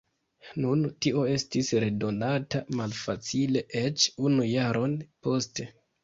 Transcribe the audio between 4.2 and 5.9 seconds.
unu jaron poste.